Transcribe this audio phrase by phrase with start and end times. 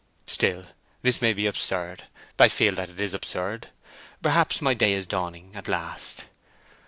[0.25, 0.65] Still
[1.03, 3.67] this may be absurd—I feel that it is absurd.
[4.23, 6.25] Perhaps my day is dawning at last."